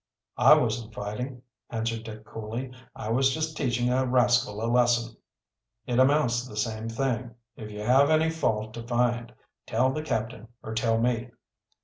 "I 0.39 0.55
wasn't 0.55 0.95
fighting," 0.95 1.43
answered 1.69 2.05
Dick 2.05 2.25
coolly. 2.25 2.71
"I 2.95 3.09
was 3.11 3.31
just 3.35 3.55
teaching 3.55 3.91
a 3.93 4.03
rascal 4.03 4.59
a 4.65 4.65
lesson." 4.65 5.15
"It 5.85 5.99
amounts 5.99 6.41
to 6.41 6.49
the 6.49 6.57
same 6.57 6.89
thing. 6.89 7.35
If 7.55 7.69
you 7.69 7.81
have 7.81 8.09
any 8.09 8.31
fault 8.31 8.73
to 8.73 8.81
find 8.87 9.31
tell 9.67 9.91
the 9.91 10.01
captain, 10.01 10.47
or 10.63 10.73
tell 10.73 10.97
me." 10.97 11.29